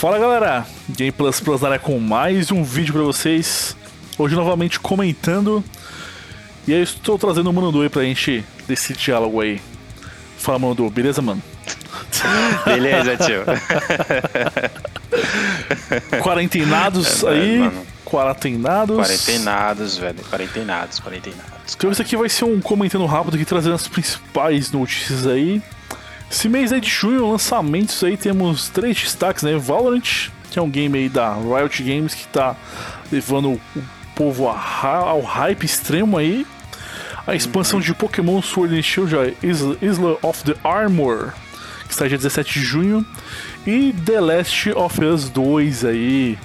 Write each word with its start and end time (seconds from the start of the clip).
Fala 0.00 0.18
galera, 0.18 0.66
Game 0.88 1.12
Plus 1.12 1.40
Plus 1.40 1.62
área 1.62 1.78
com 1.78 2.00
mais 2.00 2.50
um 2.50 2.64
vídeo 2.64 2.94
pra 2.94 3.02
vocês. 3.02 3.76
Hoje 4.16 4.34
novamente 4.34 4.80
comentando. 4.80 5.62
E 6.66 6.72
aí 6.72 6.80
estou 6.80 7.18
trazendo 7.18 7.50
o 7.50 7.52
Mano 7.52 7.82
aí 7.82 7.90
pra 7.90 8.02
gente 8.02 8.42
desse 8.66 8.94
diálogo 8.94 9.42
aí. 9.42 9.60
Fala 10.38 10.58
Mano 10.58 10.88
beleza 10.88 11.20
mano? 11.20 11.42
Beleza, 12.64 13.14
tio. 13.18 13.44
Quarentenados 16.22 17.22
É, 17.22 17.28
aí. 17.28 17.58
mano. 17.58 17.86
Quarentenados. 18.02 18.96
Quarentenados, 19.06 19.98
velho. 19.98 20.24
Quarentenados, 20.30 20.98
quarentenados. 20.98 21.74
Então 21.76 21.92
isso 21.92 22.00
aqui 22.00 22.16
vai 22.16 22.30
ser 22.30 22.46
um 22.46 22.58
comentando 22.58 23.04
rápido 23.04 23.34
aqui, 23.34 23.44
trazendo 23.44 23.74
as 23.74 23.86
principais 23.86 24.72
notícias 24.72 25.26
aí. 25.26 25.60
Esse 26.30 26.48
mês 26.48 26.72
aí 26.72 26.80
de 26.80 26.88
junho, 26.88 27.28
lançamentos 27.28 28.02
aí, 28.04 28.16
temos 28.16 28.68
três 28.68 28.96
destaques, 28.96 29.42
né? 29.42 29.56
Valorant, 29.56 30.30
que 30.48 30.58
é 30.58 30.62
um 30.62 30.70
game 30.70 30.96
aí 30.96 31.08
da 31.08 31.34
Riot 31.34 31.82
Games 31.82 32.14
que 32.14 32.26
tá 32.28 32.54
levando 33.10 33.54
o 33.54 33.60
povo 34.14 34.48
ao 34.48 35.20
hype 35.22 35.64
extremo 35.64 36.16
aí. 36.16 36.46
A 37.26 37.34
expansão 37.34 37.80
de 37.80 37.92
Pokémon 37.92 38.40
Sword 38.40 38.78
and 38.78 38.82
Shield, 38.82 39.16
a 39.16 39.32
Isla, 39.44 39.76
Isla 39.82 40.16
of 40.22 40.44
the 40.44 40.54
Armor, 40.62 41.32
que 41.86 41.92
está 41.92 42.06
dia 42.06 42.16
17 42.16 42.60
de 42.60 42.64
junho. 42.64 43.04
E 43.66 43.92
The 44.06 44.20
Last 44.20 44.72
of 44.72 45.04
Us 45.04 45.28
2 45.28 45.84
aí. 45.84 46.38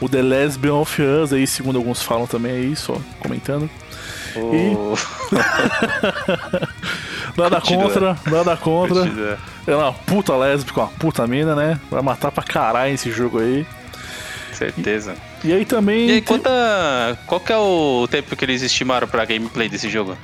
O 0.00 0.08
The 0.08 0.20
Lesbian 0.20 0.74
of 0.74 1.00
Us 1.00 1.32
aí, 1.32 1.46
segundo 1.46 1.76
alguns 1.76 2.02
falam 2.02 2.26
também 2.26 2.52
aí, 2.52 2.76
só 2.76 3.00
comentando. 3.20 3.70
O... 4.36 4.94
Nada 7.36 7.60
contra, 7.60 8.16
nada 8.30 8.56
contra. 8.56 9.00
Ela 9.66 9.82
é 9.82 9.86
uma 9.86 9.92
puta 9.92 10.36
lésbica, 10.36 10.80
uma 10.82 10.88
puta 10.90 11.26
mina, 11.26 11.54
né? 11.54 11.80
Vai 11.90 12.02
matar 12.02 12.30
pra 12.30 12.42
caralho 12.42 12.92
esse 12.94 13.10
jogo 13.10 13.40
aí. 13.40 13.66
Certeza. 14.52 15.14
E 15.42 15.52
aí 15.52 15.64
também. 15.64 16.06
E 16.08 16.12
aí, 16.12 16.20
tem- 16.20 16.36
conta. 16.38 17.18
Qual 17.26 17.40
que 17.40 17.52
é 17.52 17.56
o 17.56 18.06
tempo 18.10 18.36
que 18.36 18.44
eles 18.44 18.62
estimaram 18.62 19.08
pra 19.08 19.24
gameplay 19.24 19.68
desse 19.68 19.88
jogo? 19.88 20.16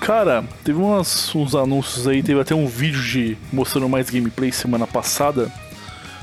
Cara, 0.00 0.44
teve 0.62 0.78
umas, 0.78 1.34
uns 1.34 1.54
anúncios 1.56 2.06
aí, 2.06 2.22
teve 2.22 2.40
até 2.40 2.54
um 2.54 2.66
vídeo 2.66 3.02
de 3.02 3.36
mostrando 3.52 3.88
mais 3.88 4.08
gameplay 4.08 4.52
semana 4.52 4.86
passada 4.86 5.50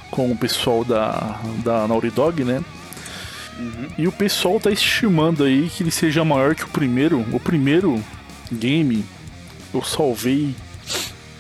com 0.09 0.31
o 0.31 0.37
pessoal 0.37 0.85
da, 0.85 1.37
da 1.63 1.85
Naughty 1.87 2.09
Dog, 2.09 2.43
né? 2.45 2.61
E 3.97 4.07
o 4.07 4.11
pessoal 4.11 4.59
tá 4.59 4.71
estimando 4.71 5.43
aí 5.43 5.69
que 5.69 5.83
ele 5.83 5.91
seja 5.91 6.23
maior 6.23 6.55
que 6.55 6.63
o 6.63 6.67
primeiro. 6.67 7.25
O 7.33 7.39
primeiro 7.39 8.01
game 8.51 9.03
eu 9.77 9.83
salvei 9.83 10.55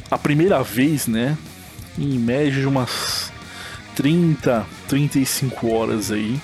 a 0.09 0.17
primeira 0.17 0.61
vez, 0.63 1.07
né? 1.07 1.37
Em 1.97 2.19
média 2.19 2.59
de 2.61 2.67
umas 2.67 3.31
30, 3.95 4.65
35 4.87 5.71
horas 5.71 6.11
aí. 6.11 6.39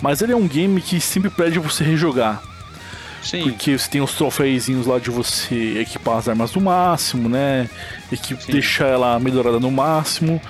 Mas 0.00 0.22
ele 0.22 0.32
é 0.32 0.36
um 0.36 0.46
game 0.46 0.80
que 0.80 1.00
sempre 1.00 1.30
pede 1.30 1.58
você 1.58 1.82
rejogar. 1.82 2.42
Sim. 3.22 3.42
Porque 3.42 3.76
você 3.76 3.90
tem 3.90 4.00
os 4.00 4.14
troféuzinhos 4.14 4.86
lá 4.86 4.98
de 4.98 5.10
você 5.10 5.80
equipar 5.80 6.18
as 6.18 6.28
armas 6.28 6.54
no 6.54 6.60
máximo, 6.60 7.28
né? 7.28 7.68
Sim. 8.10 8.36
deixar 8.48 8.86
ela 8.86 9.18
melhorada 9.18 9.58
no 9.58 9.70
máximo. 9.70 10.40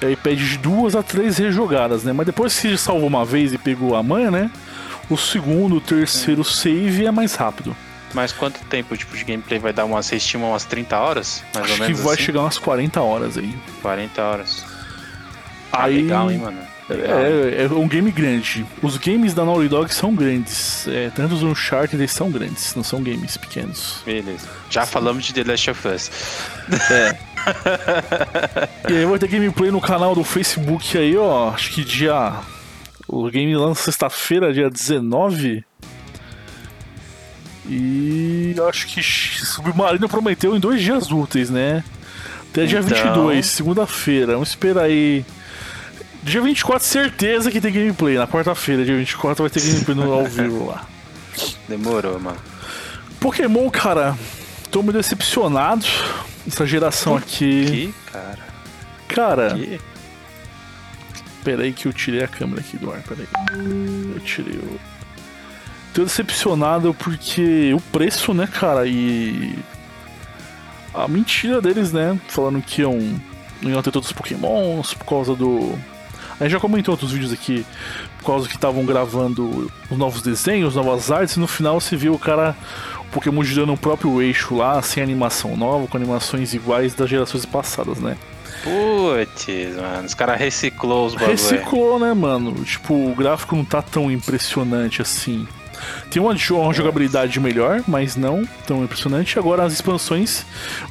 E 0.00 0.06
aí 0.06 0.16
pede 0.16 0.48
de 0.48 0.58
duas 0.58 0.96
a 0.96 1.02
três 1.02 1.38
rejogadas, 1.38 2.02
né? 2.02 2.12
Mas 2.12 2.26
depois 2.26 2.54
que 2.58 2.68
você 2.68 2.76
salvou 2.76 3.06
uma 3.06 3.24
vez 3.24 3.52
e 3.52 3.58
pegou 3.58 3.94
a 3.94 4.02
manha, 4.02 4.30
né? 4.30 4.50
O 5.08 5.16
segundo, 5.16 5.76
o 5.76 5.80
terceiro 5.80 6.42
save 6.42 7.06
é 7.06 7.10
mais 7.10 7.34
rápido. 7.34 7.76
Mas 8.14 8.32
quanto 8.32 8.60
tempo 8.66 8.96
tipo, 8.96 9.16
de 9.16 9.24
gameplay 9.24 9.58
vai 9.58 9.72
dar? 9.72 9.84
Umas, 9.84 10.06
você 10.06 10.16
estima 10.16 10.46
umas 10.46 10.64
30 10.64 10.96
horas? 10.98 11.42
Mais 11.52 11.64
Acho 11.64 11.72
ou 11.72 11.78
que 11.78 11.82
menos 11.84 12.00
vai 12.00 12.14
assim? 12.14 12.22
chegar 12.22 12.40
umas 12.40 12.58
40 12.58 13.00
horas 13.02 13.36
aí. 13.36 13.54
40 13.82 14.22
horas. 14.22 14.64
Ah, 15.72 15.84
Aí- 15.84 16.02
legal, 16.02 16.30
hein, 16.30 16.38
mano? 16.38 16.58
Legal. 16.88 17.18
É, 17.18 17.64
é 17.64 17.66
um 17.68 17.88
game 17.88 18.10
grande. 18.10 18.64
Os 18.82 18.98
games 18.98 19.32
da 19.32 19.42
Naughty 19.44 19.68
Dog 19.68 19.92
são 19.92 20.14
grandes. 20.14 20.86
É, 20.86 21.10
tanto 21.10 21.34
os 21.34 21.42
Uncharted 21.42 21.96
eles 21.96 22.12
são 22.12 22.30
grandes, 22.30 22.74
não 22.74 22.84
são 22.84 23.02
games 23.02 23.36
pequenos. 23.38 24.02
Beleza. 24.04 24.46
Já 24.68 24.84
falamos 24.84 25.24
de 25.24 25.32
The 25.32 25.50
Last 25.50 25.70
of 25.70 25.88
Us. 25.88 26.10
E 28.88 28.96
aí 28.96 29.04
vai 29.04 29.18
ter 29.18 29.28
gameplay 29.28 29.70
no 29.70 29.80
canal 29.80 30.14
do 30.14 30.24
Facebook 30.24 30.96
aí, 30.96 31.16
ó. 31.16 31.50
Acho 31.50 31.70
que 31.72 31.84
dia. 31.84 32.32
O 33.06 33.28
game 33.30 33.54
lança 33.54 33.82
sexta-feira, 33.84 34.52
dia 34.52 34.70
19. 34.70 35.64
E 37.66 38.54
acho 38.68 38.86
que 38.86 39.02
Submarino 39.02 40.08
prometeu 40.08 40.54
em 40.56 40.60
dois 40.60 40.82
dias 40.82 41.10
úteis, 41.10 41.48
né? 41.50 41.82
Até 42.50 42.66
dia 42.66 42.80
Então- 42.80 42.96
22, 43.28 43.46
segunda-feira. 43.46 44.32
Vamos 44.34 44.50
esperar 44.50 44.84
aí. 44.84 45.24
Dia 46.22 46.40
24, 46.40 46.86
certeza 46.86 47.50
que 47.50 47.60
tem 47.60 47.72
gameplay. 47.72 48.16
Na 48.16 48.26
quarta-feira, 48.26 48.84
dia 48.84 48.96
24, 48.96 49.42
vai 49.44 49.50
ter 49.50 49.60
gameplay 49.60 49.96
no 49.96 50.12
ao 50.12 50.24
vivo 50.24 50.66
lá. 50.66 50.86
Demorou, 51.68 52.18
mano. 52.20 52.38
Pokémon, 53.20 53.68
cara, 53.70 54.16
tô 54.70 54.82
meio 54.82 54.92
decepcionado. 54.94 55.84
Essa 56.46 56.66
geração 56.66 57.16
aqui. 57.16 57.66
Que, 57.66 57.94
cara? 58.12 58.38
Cara. 59.08 59.54
Que? 59.54 59.80
Peraí 61.42 61.72
que 61.72 61.86
eu 61.86 61.92
tirei 61.92 62.22
a 62.22 62.28
câmera 62.28 62.60
aqui 62.60 62.76
do 62.76 62.90
ar, 62.90 63.00
peraí. 63.02 63.26
Eu 64.14 64.20
tirei 64.20 64.58
o. 64.58 64.78
Tô 65.94 66.02
decepcionado 66.02 66.92
porque 66.92 67.72
o 67.72 67.80
preço, 67.80 68.34
né, 68.34 68.48
cara, 68.48 68.86
e. 68.86 69.56
A 70.92 71.08
mentira 71.08 71.60
deles, 71.60 71.92
né? 71.92 72.18
Falando 72.28 72.60
que 72.60 72.82
iam, 72.82 72.98
iam 73.62 73.82
ter 73.82 73.90
todos 73.90 74.08
os 74.08 74.12
pokémons 74.12 74.92
por 74.94 75.06
causa 75.06 75.34
do. 75.34 75.78
A 76.38 76.44
gente 76.44 76.52
já 76.52 76.60
comentou 76.60 76.92
em 76.92 76.94
outros 76.94 77.12
vídeos 77.12 77.32
aqui, 77.32 77.64
por 78.18 78.26
causa 78.26 78.48
que 78.48 78.56
estavam 78.56 78.84
gravando 78.84 79.70
os 79.88 79.96
novos 79.96 80.20
desenhos, 80.20 80.74
novas 80.74 81.12
artes, 81.12 81.36
e 81.36 81.40
no 81.40 81.46
final 81.46 81.80
você 81.80 81.96
viu 81.96 82.12
o 82.12 82.18
cara, 82.18 82.56
o 83.02 83.04
Pokémon 83.12 83.44
girando 83.44 83.72
o 83.72 83.76
próprio 83.76 84.20
eixo 84.20 84.56
lá, 84.56 84.82
sem 84.82 85.00
animação 85.00 85.56
nova, 85.56 85.86
com 85.86 85.96
animações 85.96 86.52
iguais 86.52 86.92
das 86.94 87.08
gerações 87.08 87.46
passadas, 87.46 87.98
né? 87.98 88.16
Putz, 88.64 89.76
mano. 89.76 90.06
Os 90.06 90.14
caras 90.14 90.40
reciclou 90.40 91.06
os 91.06 91.14
bagulho. 91.14 91.30
Reciclou, 91.30 91.98
né, 92.00 92.12
mano? 92.14 92.52
Tipo, 92.64 92.94
o 92.94 93.14
gráfico 93.14 93.54
não 93.54 93.64
tá 93.64 93.80
tão 93.80 94.10
impressionante 94.10 95.02
assim. 95.02 95.46
Tem 96.10 96.20
uma, 96.20 96.32
uma 96.32 96.74
jogabilidade 96.74 97.38
melhor, 97.40 97.82
mas 97.86 98.16
não 98.16 98.46
tão 98.66 98.84
impressionante. 98.84 99.38
Agora 99.38 99.64
as 99.64 99.72
expansões 99.72 100.44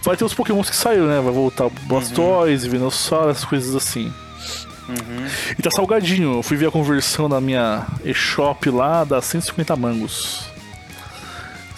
vai 0.04 0.18
ter 0.18 0.26
os 0.26 0.34
pokémons 0.34 0.70
que 0.70 0.76
saíram, 0.76 1.08
né? 1.08 1.20
Vai 1.22 1.34
voltar 1.34 1.70
Blastoise, 1.84 2.68
Venusaur, 2.68 3.30
essas 3.30 3.46
coisas 3.46 3.76
assim. 3.76 4.12
Uhum. 4.88 5.28
E 5.58 5.62
tá 5.62 5.72
salgadinho. 5.72 6.36
Eu 6.36 6.44
fui 6.44 6.58
ver 6.58 6.68
a 6.68 6.72
conversão 6.72 7.30
da 7.30 7.40
minha 7.40 7.86
eShop 8.04 8.70
lá, 8.70 9.04
dá 9.04 9.22
150 9.22 9.76
mangos. 9.76 10.46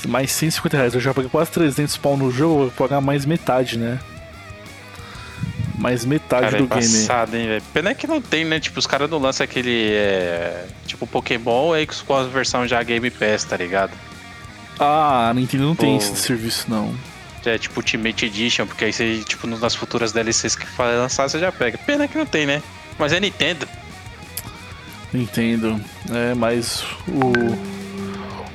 Mais 0.07 0.31
150 0.31 0.77
reais. 0.77 0.93
Eu 0.93 0.99
já 0.99 1.13
paguei 1.13 1.29
quase 1.29 1.51
300 1.51 1.97
pau 1.97 2.17
no 2.17 2.31
jogo, 2.31 2.55
vou 2.55 2.71
pagar 2.71 3.01
mais 3.01 3.25
metade, 3.25 3.77
né? 3.77 3.99
Mais 5.85 6.03
metade 6.03 6.45
Cara, 6.45 6.57
é 6.57 6.61
do 6.61 6.67
game. 6.67 6.81
passado, 6.81 7.35
hein, 7.35 7.45
velho. 7.45 7.63
Pena 7.71 7.93
que 7.93 8.07
não 8.07 8.19
tem, 8.19 8.43
né? 8.43 8.59
Tipo, 8.59 8.79
os 8.79 8.87
caras 8.87 9.07
não 9.07 9.19
lançam 9.19 9.43
aquele. 9.43 9.91
É... 9.91 10.65
Tipo, 10.87 11.05
Pokémon 11.05 11.73
aí 11.73 11.85
com 11.85 12.15
a 12.15 12.23
versão 12.23 12.67
já 12.67 12.81
Game 12.81 13.11
Pass, 13.11 13.43
tá 13.43 13.55
ligado? 13.55 13.91
Ah, 14.79 15.29
a 15.29 15.33
Nintendo 15.35 15.65
não 15.65 15.75
tem 15.75 15.95
esse 15.95 16.15
serviço, 16.15 16.65
não. 16.67 16.91
É 17.45 17.59
tipo 17.59 17.79
Ultimate 17.79 18.25
Edition, 18.25 18.65
porque 18.65 18.85
aí 18.85 18.91
você, 18.91 19.23
tipo, 19.23 19.45
nas 19.45 19.75
futuras 19.75 20.11
DLCs 20.11 20.55
que 20.55 20.65
vai 20.75 20.95
lançar, 20.95 21.29
você 21.29 21.37
já 21.37 21.51
pega. 21.51 21.77
Pena 21.77 22.07
que 22.07 22.17
não 22.17 22.25
tem, 22.25 22.47
né? 22.47 22.63
Mas 22.97 23.13
é 23.13 23.19
Nintendo. 23.19 23.67
Nintendo. 25.13 25.79
É, 26.11 26.33
mas 26.33 26.83
o 27.07 27.31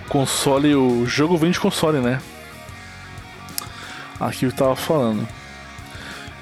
console, 0.09 0.75
o 0.75 1.07
jogo 1.07 1.37
vem 1.37 1.53
de 1.53 1.61
console, 1.61 1.99
né? 1.99 2.21
Aqui 4.19 4.47
eu 4.47 4.53
tava 4.53 4.75
falando. 4.75 5.29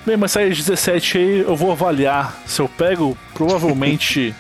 Bem, 0.09 0.17
mas 0.17 0.33
sai 0.33 0.49
17 0.49 1.19
aí, 1.19 1.39
eu 1.41 1.55
vou 1.55 1.71
avaliar. 1.71 2.35
Se 2.47 2.63
eu 2.63 2.67
pego, 2.67 3.15
provavelmente. 3.35 4.35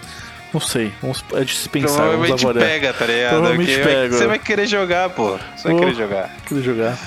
não 0.50 0.58
sei, 0.58 0.90
vamos, 1.02 1.22
é 1.34 1.44
de 1.44 1.54
se 1.54 1.68
pensar, 1.68 1.96
Provavelmente 1.96 2.42
avaliar. 2.46 2.66
pega, 2.70 2.92
tá 2.94 3.04
ligado? 3.04 3.30
Provavelmente 3.32 3.74
vai- 3.74 3.84
pega. 3.84 4.16
Você 4.16 4.26
vai 4.26 4.38
querer 4.38 4.66
jogar, 4.66 5.10
pô. 5.10 5.38
Você 5.54 5.68
vai 5.68 5.78
querer 5.78 5.94
jogar. 5.94 6.36
Queria 6.46 6.62
jogar. 6.62 6.98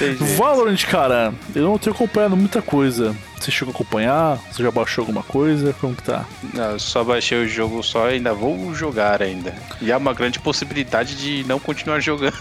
Jeito. 0.00 0.24
Valorant, 0.24 0.84
cara, 0.86 1.32
eu 1.54 1.62
não 1.62 1.78
tenho 1.78 1.94
acompanhado 1.94 2.36
muita 2.36 2.60
coisa. 2.60 3.14
Você 3.38 3.52
chegou 3.52 3.70
a 3.70 3.74
acompanhar? 3.76 4.38
Você 4.50 4.64
já 4.64 4.70
baixou 4.72 5.02
alguma 5.02 5.22
coisa? 5.22 5.72
Como 5.80 5.94
que 5.94 6.02
tá? 6.02 6.24
Não, 6.52 6.72
eu 6.72 6.80
só 6.80 7.04
baixei 7.04 7.38
o 7.44 7.46
jogo 7.48 7.80
só 7.80 8.10
e 8.10 8.14
ainda 8.14 8.34
vou 8.34 8.74
jogar 8.74 9.22
ainda. 9.22 9.54
E 9.80 9.92
há 9.92 9.96
uma 9.98 10.12
grande 10.12 10.40
possibilidade 10.40 11.14
de 11.14 11.44
não 11.46 11.60
continuar 11.60 12.00
jogando. 12.00 12.36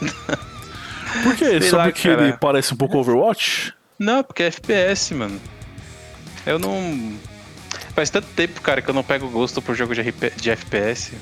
Por 1.21 1.35
quê? 1.35 1.45
Sei 1.61 1.69
Só 1.69 1.77
lá, 1.77 1.83
porque 1.85 2.09
cara. 2.09 2.23
ele 2.23 2.33
parece 2.33 2.73
um 2.73 2.77
pouco 2.77 2.97
Overwatch? 2.97 3.71
Não, 3.97 4.23
porque 4.23 4.43
é 4.43 4.47
FPS, 4.47 5.13
mano. 5.13 5.39
Eu 6.45 6.59
não. 6.59 7.13
Faz 7.95 8.09
tanto 8.09 8.27
tempo, 8.35 8.59
cara, 8.61 8.81
que 8.81 8.89
eu 8.89 8.93
não 8.93 9.03
pego 9.03 9.29
gosto 9.29 9.61
por 9.61 9.73
jogo 9.75 9.95
de, 9.95 10.01
RP 10.01 10.31
de 10.35 10.49
FPS. 10.51 11.13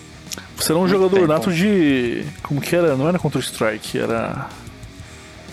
Você 0.58 0.72
era 0.72 0.78
um 0.78 0.82
Muito 0.82 0.92
jogador 0.92 1.16
tempo. 1.18 1.28
nato 1.28 1.52
de. 1.54 2.26
Como 2.42 2.60
que 2.60 2.76
era? 2.76 2.96
Não 2.96 3.08
era 3.08 3.20
Counter-Strike, 3.20 4.00
era. 4.00 4.48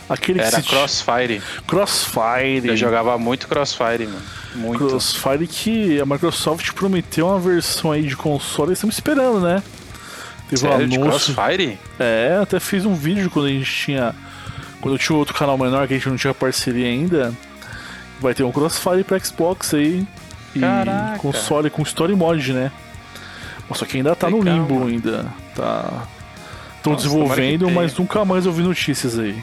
Aquele 0.09 0.41
que 0.41 0.45
Era 0.47 0.61
se- 0.61 0.69
Crossfire. 0.69 1.41
Crossfire. 1.69 2.67
Eu 2.67 2.77
jogava 2.77 3.17
muito 3.17 3.47
Crossfire, 3.47 4.07
mano. 4.07 4.23
Muito. 4.57 4.89
Crossfire 4.89 5.47
que 5.47 6.01
a 6.01 6.07
Microsoft 6.07 6.73
prometeu 6.73 7.29
uma 7.29 7.39
versão 7.39 7.93
aí 7.93 8.03
de 8.03 8.17
console, 8.17 8.73
estamos 8.73 8.97
esperando, 8.97 9.41
né? 9.41 9.63
Teve 10.49 10.67
um 10.67 10.71
Sério, 10.71 10.89
de 10.89 10.97
anúncio. 10.97 11.35
Crossfire? 11.35 11.79
É, 11.97 12.41
até 12.43 12.59
fiz 12.59 12.85
um 12.85 12.95
vídeo 12.95 13.31
quando 13.31 13.47
a 13.47 13.51
gente 13.51 13.71
tinha. 13.73 14.13
Quando 14.81 14.95
eu 14.95 14.99
tinha 14.99 15.17
outro 15.17 15.35
canal 15.35 15.57
menor 15.59 15.87
que 15.87 15.95
a 15.95 15.97
gente 15.97 16.09
não 16.09 16.17
tinha 16.17 16.33
parceria 16.35 16.87
ainda. 16.87 17.33
Vai 18.21 18.35
ter 18.35 18.43
um 18.43 18.53
Crossfire 18.53 19.05
pra 19.05 19.19
Xbox 19.19 19.75
aí. 19.75 20.07
E 20.55 20.61
Caraca. 20.61 21.19
console 21.19 21.71
com 21.71 21.83
Story 21.83 22.15
Mode, 22.15 22.53
né? 22.53 22.71
Só 23.75 23.85
que 23.85 23.99
ainda 23.99 24.17
tá 24.17 24.29
no 24.29 24.39
Legal, 24.39 24.57
limbo 24.59 24.75
mano. 24.75 24.87
ainda. 24.89 25.27
Tá. 25.55 26.03
Estão 26.77 26.95
desenvolvendo, 26.97 27.71
mas 27.71 27.97
nunca 27.97 28.25
mais 28.25 28.47
ouvi 28.47 28.63
notícias 28.63 29.19
aí. 29.19 29.41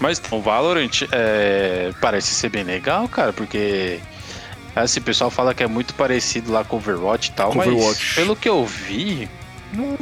Mas 0.00 0.20
o 0.30 0.40
Valorant 0.40 1.02
é, 1.12 1.92
parece 2.00 2.34
ser 2.34 2.48
bem 2.48 2.64
legal, 2.64 3.06
cara, 3.08 3.32
porque 3.32 4.00
assim, 4.74 5.00
o 5.00 5.02
pessoal 5.02 5.30
fala 5.30 5.52
que 5.54 5.62
é 5.62 5.66
muito 5.66 5.92
parecido 5.94 6.52
lá 6.52 6.64
com 6.64 6.76
Overwatch 6.76 7.30
e 7.30 7.32
tal, 7.32 7.50
Com 7.50 7.58
mas 7.58 7.68
Overwatch. 7.68 8.14
pelo 8.14 8.34
que 8.36 8.48
eu 8.48 8.64
vi, 8.64 9.28
não 9.72 9.96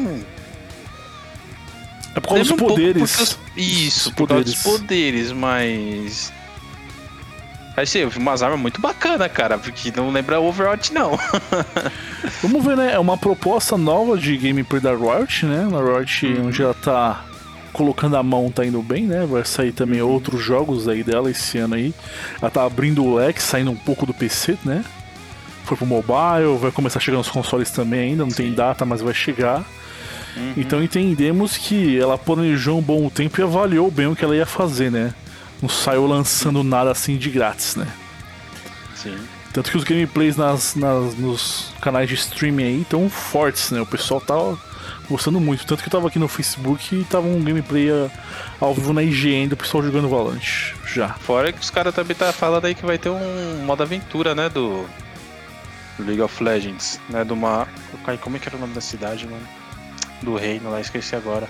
É 2.17 2.21
por 2.21 2.29
causa 2.31 2.43
dos 2.43 2.51
lembra 2.51 2.65
um 2.65 2.69
poderes. 2.69 3.11
porque 3.17 3.23
os- 3.23 3.39
Isso, 3.57 4.13
por 4.15 4.27
causa 4.29 4.43
dos 4.45 4.55
poderes. 4.57 4.81
poderes, 4.81 5.33
mas 5.33 6.33
Assim, 7.77 7.99
eu 7.99 8.09
vi 8.09 8.19
umas 8.19 8.43
armas 8.43 8.59
muito 8.59 8.81
bacanas, 8.81 9.31
cara, 9.31 9.59
porque 9.59 9.93
não 9.95 10.11
lembra 10.11 10.41
Overwatch, 10.41 10.95
não. 10.95 11.11
Vamos 12.43 12.65
ver, 12.65 12.75
né? 12.75 12.93
É 12.95 12.99
uma 12.99 13.19
proposta 13.19 13.77
nova 13.77 14.17
de 14.17 14.35
gameplay 14.39 14.81
da 14.81 14.95
Riot, 14.95 15.45
né? 15.45 15.69
A 15.71 15.99
Riot, 15.99 16.27
Uhum. 16.27 16.47
onde 16.47 16.63
ela 16.63 16.73
tá 16.73 17.23
colocando 17.75 18.17
a 18.17 18.23
mão, 18.23 18.51
tá 18.51 18.65
indo 18.65 18.81
bem, 18.81 19.05
né? 19.05 19.27
Vai 19.27 19.45
sair 19.45 19.73
também 19.73 20.01
Uhum. 20.01 20.09
outros 20.11 20.43
jogos 20.43 20.89
aí 20.89 21.05
dela 21.05 21.31
esse 21.31 21.59
ano 21.59 21.75
aí. 21.75 21.93
Ela 22.41 22.51
tá 22.51 22.65
abrindo 22.65 23.05
o 23.05 23.15
leque, 23.17 23.43
saindo 23.43 23.71
um 23.71 23.77
pouco 23.77 24.07
do 24.07 24.15
PC, 24.15 24.57
né? 24.65 24.83
Foi 25.67 25.77
pro 25.77 25.85
mobile, 25.85 26.57
vai 26.59 26.71
começar 26.73 26.99
a 26.99 27.03
chegar 27.03 27.19
nos 27.19 27.29
consoles 27.29 27.71
também 27.71 28.01
ainda, 28.13 28.23
não 28.25 28.31
tem 28.33 28.49
Sim. 28.49 28.55
data, 28.55 28.87
mas 28.87 29.03
vai 29.03 29.13
chegar. 29.13 29.63
Uhum. 30.37 30.53
Então 30.57 30.83
entendemos 30.83 31.57
que 31.57 31.99
ela 31.99 32.19
planejou 32.19 32.79
um 32.79 32.83
bom 32.83 33.09
tempo 33.09 33.41
e 33.41 33.45
avaliou 33.45 33.91
bem 33.91 34.07
o 34.07 34.15
que 34.15 34.25
ela 34.25 34.37
ia 34.37 34.47
fazer, 34.47 34.91
né? 34.91 35.15
Não 35.63 35.69
saiu 35.69 36.07
lançando 36.07 36.63
nada 36.63 36.91
assim 36.91 37.17
de 37.17 37.31
grátis, 37.31 37.77
né? 37.77 37.87
Sim. 38.95 39.17
Tanto 39.53 39.71
que 39.71 39.77
os 39.79 39.85
gameplays 39.85 40.37
nas, 40.37 40.75
nas- 40.75 41.15
nos 41.15 41.73
canais 41.81 42.09
de 42.09 42.15
streaming 42.15 42.65
aí 42.65 42.81
estão 42.83 43.09
fortes, 43.09 43.71
né? 43.71 43.81
O 43.81 43.87
pessoal 43.87 44.21
tá 44.21 44.35
gostando 45.09 45.41
muito. 45.41 45.65
Tanto 45.65 45.83
que 45.83 45.89
eu 45.89 45.93
tava 45.93 46.09
aqui 46.09 46.19
no 46.19 46.29
Facebook 46.29 46.95
e 46.95 47.05
tava 47.05 47.27
um 47.27 47.43
gameplay 47.43 47.89
ah, 47.91 48.11
ao 48.61 48.75
vivo 48.75 48.93
na 48.93 49.03
IGN 49.03 49.49
do 49.49 49.57
pessoal 49.57 49.83
jogando 49.83 50.09
Valorant. 50.11 50.75
Já. 50.93 51.09
Fora 51.15 51.51
que 51.53 51.61
os 51.61 51.71
caras 51.71 51.95
também 51.95 52.15
tá 52.15 52.31
falando 52.33 52.67
aí 52.67 52.75
que 52.75 52.85
vai 52.85 52.99
ter 52.99 53.09
um 53.09 53.65
modo 53.65 53.83
aventura, 53.83 54.35
né, 54.35 54.51
do 54.51 54.85
League 55.99 56.21
of 56.21 56.45
Legends, 56.45 57.01
né, 57.09 57.25
de 57.25 57.33
uma... 57.33 57.67
Como 58.21 58.37
é 58.37 58.39
que 58.39 58.49
era 58.49 58.57
o 58.59 58.61
nome 58.61 58.75
da 58.75 58.81
cidade, 58.83 59.27
mano? 59.27 59.47
Do 60.23 60.35
reino 60.37 60.71
lá, 60.71 60.81
esqueci 60.81 61.15
agora. 61.15 61.49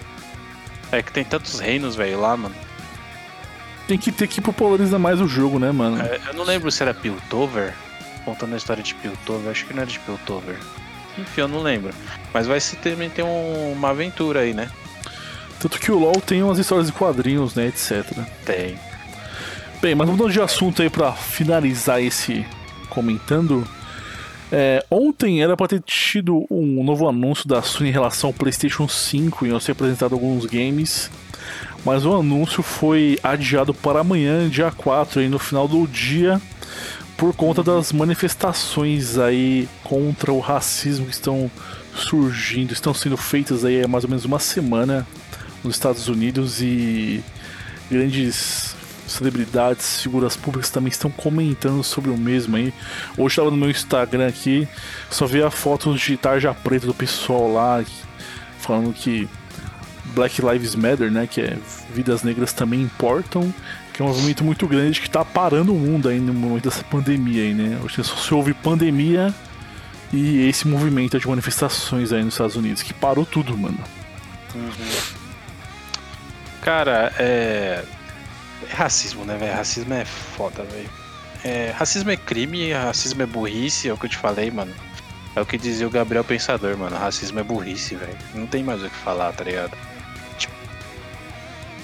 É 0.93 1.03
que 1.03 1.13
tem 1.13 1.25
tantos 1.25 1.59
reinos, 1.61 1.97
velho, 1.97 2.21
lá, 2.21 2.37
mano. 2.37 2.55
Tem 3.89 3.97
que 3.99 4.11
ter 4.11 4.27
que 4.27 4.41
popularizar 4.41 4.99
mais 4.99 5.21
o 5.21 5.29
jogo, 5.29 5.59
né, 5.59 5.71
mano? 5.71 6.01
É, 6.03 6.21
eu 6.29 6.35
não 6.35 6.45
lembro 6.45 6.71
se 6.71 6.83
era 6.83 6.93
Piltover, 6.93 7.73
contando 8.25 8.55
a 8.55 8.57
história 8.57 8.83
de 8.83 8.95
Piltover, 8.95 9.51
acho 9.51 9.65
que 9.67 9.73
não 9.75 9.83
era 9.83 9.91
de 9.91 9.99
Piltover. 10.01 10.57
Enfim, 11.19 11.43
eu 11.43 11.49
não 11.49 11.63
lembro. 11.63 11.93
Mas 12.35 12.47
vai 12.47 12.61
se 12.61 12.77
também 12.77 13.09
ter 13.09 13.23
um- 13.23 13.73
uma 13.73 13.91
aventura 13.91 14.41
aí, 14.41 14.53
né? 14.53 14.69
Tanto 15.61 15.79
que 15.79 15.91
o 15.91 15.99
LoL 15.99 16.21
tem 16.21 16.43
umas 16.43 16.59
histórias 16.59 16.89
de 16.89 16.93
quadrinhos, 16.93 17.55
né, 17.55 17.69
etc. 17.69 18.05
Tem. 18.45 18.79
Bem, 19.81 19.95
mas 19.95 20.09
mudando 20.09 20.33
de 20.33 20.41
assunto 20.41 20.83
aí 20.83 20.91
pra 20.91 21.13
finalizar 21.13 22.03
esse 22.03 22.45
comentando. 22.91 23.67
É, 24.51 24.85
ontem 24.91 25.43
era 25.43 25.57
pra 25.57 25.67
ter 25.67 25.81
tido 25.81 26.47
um 26.49 26.85
novo 26.85 27.09
anúncio 27.09 27.49
da 27.49 27.63
Sony 27.63 27.89
em 27.89 27.93
relação 27.93 28.31
ao 28.31 28.35
PlayStation 28.35 28.87
5 28.87 29.45
e 29.45 29.49
eu 29.49 29.59
ser 29.59 29.73
apresentado 29.73 30.15
alguns 30.15 30.47
games, 30.47 31.11
mas 31.85 32.07
o 32.07 32.15
anúncio 32.15 32.63
foi 32.63 33.19
adiado 33.23 33.75
para 33.75 34.01
amanhã, 34.01 34.49
dia 34.49 34.71
4, 34.71 35.21
aí 35.21 35.29
no 35.29 35.39
final 35.39 35.67
do 35.67 35.85
dia, 35.87 36.41
por 37.17 37.35
conta 37.35 37.63
das 37.63 37.93
manifestações 37.93 39.19
aí 39.19 39.69
contra 39.83 40.33
o 40.33 40.39
racismo 40.39 41.07
que 41.07 41.13
estão 41.13 41.51
surgindo, 41.93 42.73
estão 42.73 42.95
sendo 42.95 43.17
feitas 43.17 43.65
aí 43.65 43.83
há 43.83 43.89
mais 43.89 44.05
ou 44.05 44.11
menos 44.11 44.25
uma 44.25 44.39
semana 44.39 45.05
nos 45.65 45.75
Estados 45.75 46.07
Unidos 46.07 46.61
e 46.63 47.21
grandes 47.91 48.76
celebridades, 49.07 50.03
figuras 50.03 50.37
públicas 50.37 50.71
também 50.71 50.91
estão 50.91 51.11
comentando 51.11 51.83
sobre 51.83 52.11
o 52.11 52.17
mesmo 52.17 52.57
aí. 52.57 52.73
Hoje 53.17 53.33
estava 53.33 53.51
no 53.51 53.57
meu 53.57 53.71
Instagram 53.71 54.29
aqui, 54.29 54.69
só 55.11 55.27
vi 55.27 55.43
a 55.43 55.51
foto 55.51 55.95
de 55.95 56.17
tarja 56.17 56.53
preta 56.55 56.87
do 56.87 56.95
pessoal 56.95 57.53
lá 57.53 57.85
falando 58.59 58.93
que 58.93 59.29
Black 60.07 60.41
Lives 60.43 60.75
Matter, 60.75 61.11
né, 61.11 61.27
que 61.27 61.41
é 61.41 61.57
vidas 61.95 62.23
negras 62.23 62.53
também 62.53 62.83
importam, 62.83 63.53
que 63.93 64.03
é 64.03 64.05
um 64.05 64.09
movimento 64.09 64.45
muito 64.45 64.67
grande 64.67 65.01
que 65.01 65.07
está 65.07 65.25
parando 65.25 65.75
o 65.75 65.79
mundo 65.79 66.09
aí 66.09 66.19
no 66.19 66.35
momento 66.35 66.65
dessa 66.65 66.85
pandemia 66.85 67.43
aí, 67.43 67.55
né? 67.55 67.79
Hoje 67.83 68.03
só 68.05 68.17
se 68.17 68.35
ouve 68.35 68.53
pandemia 68.53 69.35
e 70.13 70.49
esse 70.49 70.69
movimento 70.69 71.19
de 71.19 71.27
manifestações 71.27 72.13
aí 72.13 72.23
nos 72.23 72.35
Estados 72.35 72.57
Unidos 72.57 72.83
que 72.83 72.93
parou 72.93 73.25
tudo, 73.25 73.57
mano. 73.57 73.79
Cara, 76.61 77.13
é. 77.19 77.85
É 78.71 78.75
racismo, 78.75 79.25
né, 79.25 79.37
velho? 79.37 79.55
Racismo 79.55 79.95
é 79.95 80.05
foda, 80.05 80.63
velho. 80.65 80.91
É, 81.45 81.73
racismo 81.77 82.11
é 82.11 82.17
crime, 82.17 82.73
racismo 82.73 83.23
é 83.23 83.27
burrice, 83.27 83.89
é 83.89 83.93
o 83.93 83.97
que 83.97 84.07
eu 84.07 84.11
te 84.11 84.17
falei, 84.17 84.51
mano. 84.51 84.73
É 85.35 85.41
o 85.41 85.47
que 85.47 85.59
dizia 85.59 85.87
o 85.87 85.91
Gabriel 85.91 86.25
Pensador, 86.25 86.77
mano. 86.79 86.97
Racismo 86.97 87.39
é 87.39 87.43
burrice, 87.43 87.95
velho. 87.95 88.17
Não 88.35 88.47
tem 88.47 88.65
mais 88.65 88.83
o 88.83 88.89
que 88.89 88.97
falar, 88.97 89.33
tá 89.33 89.45
ligado? 89.45 89.77
Tipo, 90.39 90.55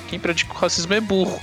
quem 0.09 0.19
pratica 0.19 0.53
o 0.53 0.57
racismo 0.57 0.95
é 0.95 1.01
burro. 1.01 1.41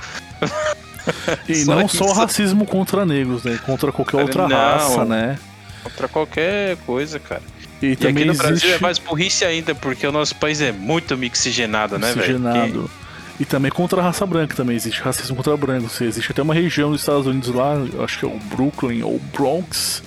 E 1.48 1.56
Só 1.64 1.76
não 1.76 1.88
só 1.88 2.12
racismo 2.12 2.66
contra 2.66 3.06
negros, 3.06 3.44
né? 3.44 3.60
Contra 3.64 3.92
qualquer 3.92 4.18
outra 4.18 4.48
não. 4.48 4.58
raça, 4.58 5.06
né? 5.06 5.38
Contra 5.84 6.08
qualquer 6.08 6.78
coisa, 6.78 7.20
cara. 7.20 7.44
E, 7.82 7.88
E 7.88 7.92
aqui 7.94 8.08
também 8.08 8.26
no 8.26 8.32
existe 8.32 8.48
Brasil 8.48 8.76
é 8.76 8.80
mais 8.80 8.98
burrice 8.98 9.46
ainda, 9.46 9.74
porque 9.76 10.06
o 10.06 10.12
nosso 10.12 10.36
país 10.36 10.60
é 10.62 10.72
muito 10.72 11.16
mixigenado, 11.16 11.98
né, 11.98 12.08
velho? 12.12 12.20
oxigenado. 12.22 12.92
E 13.40 13.46
também 13.46 13.72
contra 13.72 14.02
a 14.02 14.04
raça 14.04 14.26
branca 14.26 14.54
também 14.54 14.76
existe 14.76 15.02
racismo 15.02 15.36
contra 15.36 15.56
brancos. 15.56 16.02
Existe 16.02 16.32
até 16.32 16.42
uma 16.42 16.54
região 16.54 16.92
dos 16.92 17.02
Estados 17.02 17.26
Unidos 17.26 17.50
lá, 17.50 17.76
acho 18.04 18.20
que 18.20 18.26
é 18.26 18.28
o 18.28 18.38
Brooklyn 18.38 19.02
ou 19.02 19.18
Bronx, 19.32 20.04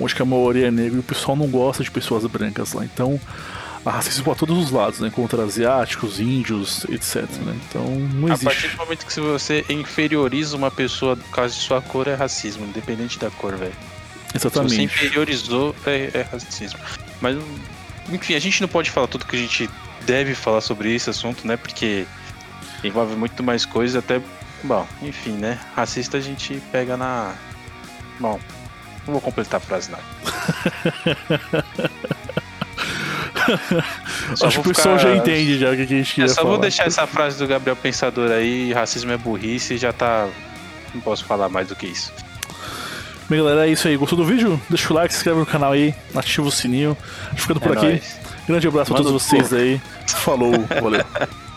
onde 0.00 0.14
que 0.14 0.20
a 0.20 0.24
maioria 0.24 0.66
é 0.66 0.70
negra 0.70 0.96
e 0.96 0.98
o 0.98 1.02
pessoal 1.02 1.36
não 1.36 1.46
gosta 1.46 1.84
de 1.84 1.90
pessoas 1.90 2.26
brancas 2.26 2.72
lá. 2.72 2.84
Então, 2.84 3.20
há 3.86 3.90
racismo 3.92 4.24
para 4.24 4.34
todos 4.34 4.58
os 4.58 4.72
lados, 4.72 4.98
né? 4.98 5.10
Contra 5.10 5.44
asiáticos, 5.44 6.18
índios, 6.18 6.84
etc. 6.90 7.22
Né? 7.44 7.56
Então, 7.68 7.84
não 7.84 8.32
A 8.32 8.38
partir 8.38 8.48
existe. 8.48 8.76
do 8.76 8.76
momento 8.78 9.06
que 9.06 9.20
você 9.20 9.64
inferioriza 9.68 10.56
uma 10.56 10.70
pessoa 10.70 11.16
por 11.16 11.30
causa 11.30 11.54
de 11.54 11.60
sua 11.60 11.80
cor, 11.80 12.08
é 12.08 12.14
racismo, 12.14 12.64
independente 12.64 13.16
da 13.16 13.30
cor, 13.30 13.56
velho. 13.56 13.72
Se 14.32 14.38
você 14.40 14.46
Exatamente. 14.48 14.82
inferiorizou, 14.82 15.74
é, 15.86 16.10
é 16.14 16.22
racismo. 16.22 16.80
Mas, 17.20 17.36
enfim, 18.10 18.34
a 18.34 18.40
gente 18.40 18.60
não 18.60 18.68
pode 18.68 18.90
falar 18.90 19.06
tudo 19.06 19.24
que 19.24 19.36
a 19.36 19.38
gente 19.38 19.70
deve 20.04 20.34
falar 20.34 20.60
sobre 20.60 20.92
esse 20.92 21.10
assunto, 21.10 21.46
né? 21.46 21.56
Porque 21.56 22.06
envolve 22.84 23.16
muito 23.16 23.42
mais 23.42 23.64
coisas, 23.64 23.96
até. 23.96 24.20
Bom, 24.64 24.86
enfim, 25.02 25.32
né? 25.32 25.58
Racista 25.74 26.18
a 26.18 26.20
gente 26.20 26.62
pega 26.70 26.96
na. 26.96 27.34
Bom, 28.20 28.38
não 29.06 29.12
vou 29.14 29.20
completar 29.20 29.58
a 29.58 29.60
frase, 29.60 29.90
não. 29.90 29.98
Só 34.36 34.46
Acho 34.46 34.62
que 34.62 34.70
o 34.70 34.74
pessoal 34.74 34.98
ficar- 34.98 35.10
já 35.10 35.16
entende 35.16 35.58
já 35.58 35.70
o 35.70 35.76
que 35.76 35.82
a 35.82 35.86
gente 35.86 36.12
É, 36.12 36.14
queria 36.14 36.28
só 36.28 36.36
falar. 36.36 36.48
vou 36.50 36.58
deixar 36.58 36.86
essa 36.86 37.06
frase 37.06 37.38
do 37.38 37.46
Gabriel 37.46 37.76
Pensador 37.76 38.30
aí, 38.30 38.72
racismo 38.72 39.10
é 39.12 39.16
burrice, 39.16 39.74
e 39.74 39.78
já 39.78 39.92
tá. 39.92 40.28
Não 40.94 41.00
posso 41.00 41.24
falar 41.24 41.48
mais 41.48 41.68
do 41.68 41.74
que 41.74 41.86
isso. 41.86 42.12
Bem, 43.28 43.40
galera, 43.42 43.66
é 43.66 43.70
isso 43.72 43.88
aí. 43.88 43.96
Gostou 43.96 44.18
do 44.18 44.24
vídeo? 44.24 44.60
Deixa 44.68 44.92
o 44.92 44.96
like, 44.96 45.12
se 45.12 45.20
inscreve 45.20 45.40
no 45.40 45.46
canal 45.46 45.72
aí, 45.72 45.94
ativa 46.14 46.46
o 46.46 46.52
sininho. 46.52 46.96
Ficando 47.34 47.60
por 47.60 47.72
É 47.72 47.76
aqui. 47.78 47.86
nóis. 47.86 48.20
Grande 48.46 48.68
abraço 48.68 48.92
a 48.92 48.96
Manda 48.98 49.08
todos 49.08 49.24
o 49.24 49.28
vocês 49.28 49.52
aí. 49.52 49.80
Falou, 50.06 50.52
valeu. 50.80 51.04